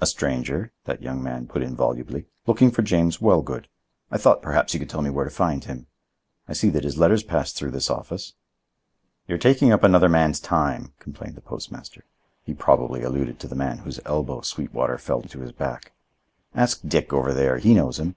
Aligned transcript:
"A 0.00 0.06
stranger," 0.06 0.72
that 0.84 1.02
young 1.02 1.22
man 1.22 1.46
put 1.46 1.60
in 1.60 1.76
volubly, 1.76 2.24
"looking 2.46 2.70
for 2.70 2.80
James 2.80 3.20
Wellgood. 3.20 3.68
I 4.10 4.16
thought, 4.16 4.40
perhaps, 4.40 4.72
you 4.72 4.80
could 4.80 4.88
tell 4.88 5.02
me 5.02 5.10
where 5.10 5.26
to 5.26 5.30
find 5.30 5.62
him. 5.62 5.86
I 6.48 6.54
see 6.54 6.70
that 6.70 6.82
his 6.84 6.96
letters 6.96 7.22
pass 7.22 7.52
through 7.52 7.72
this 7.72 7.90
office." 7.90 8.32
"You're 9.26 9.36
taking 9.36 9.70
up 9.70 9.82
another 9.82 10.08
man's 10.08 10.40
time," 10.40 10.94
complained 10.98 11.34
the 11.34 11.42
postmaster. 11.42 12.06
He 12.42 12.54
probably 12.54 13.02
alluded 13.02 13.38
to 13.40 13.48
the 13.48 13.54
man 13.54 13.80
whose 13.84 14.00
elbow 14.06 14.40
Sweetwater 14.40 14.96
felt 14.96 15.24
boring 15.24 15.24
into 15.24 15.40
his 15.40 15.52
back. 15.52 15.92
"Ask 16.54 16.80
Dick 16.86 17.12
over 17.12 17.34
there; 17.34 17.58
he 17.58 17.74
knows 17.74 18.00
him." 18.00 18.16